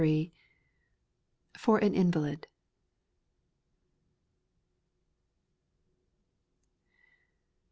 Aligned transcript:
(for 1.59 1.77
an 1.77 1.93
invalid.) 1.93 2.47